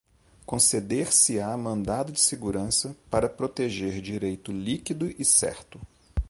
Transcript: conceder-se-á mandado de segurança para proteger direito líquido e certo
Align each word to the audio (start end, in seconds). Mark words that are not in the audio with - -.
conceder-se-á 0.47 1.55
mandado 1.57 2.11
de 2.11 2.19
segurança 2.19 2.97
para 3.07 3.29
proteger 3.29 4.01
direito 4.01 4.51
líquido 4.51 5.05
e 5.19 5.23
certo 5.23 5.79